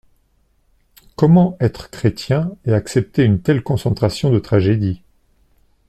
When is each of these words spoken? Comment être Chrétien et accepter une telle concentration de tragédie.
Comment 1.15 1.55
être 1.59 1.91
Chrétien 1.91 2.49
et 2.65 2.73
accepter 2.73 3.23
une 3.23 3.39
telle 3.43 3.61
concentration 3.61 4.31
de 4.31 4.39
tragédie. 4.39 5.03